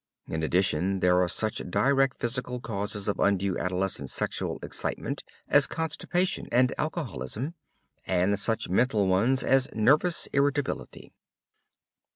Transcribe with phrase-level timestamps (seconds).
[0.27, 6.47] In addition there are such direct physical causes of undue adolescent sexual excitement as constipation
[6.51, 7.53] and alcoholism,
[8.07, 11.13] and such mental ones as nervous irritability.